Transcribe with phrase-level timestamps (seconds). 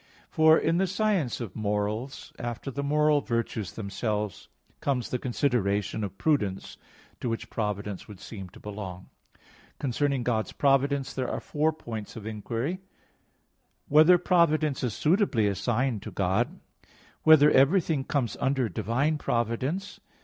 [0.31, 4.47] For in the science of morals, after the moral virtues themselves,
[4.79, 6.75] comes the consideration of prudence,
[7.19, 9.09] to which providence would seem to belong.
[9.77, 12.79] Concerning God's providence there are four points of inquiry:
[13.89, 16.47] (1) Whether providence is suitably assigned to God?
[16.81, 16.89] (2)
[17.21, 19.99] Whether everything comes under divine providence?